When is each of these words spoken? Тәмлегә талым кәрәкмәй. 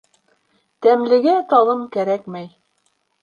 Тәмлегә 0.85 1.35
талым 1.53 1.85
кәрәкмәй. 1.97 2.49